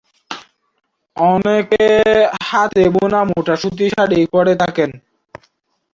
অনেকে 1.17 1.85
হাতে 2.49 2.83
বোনা 2.93 3.21
মোটা 3.29 3.55
সুতি 3.61 3.85
শাড়ি 3.93 4.19
পরে 4.33 4.53
থাকেন। 4.61 4.89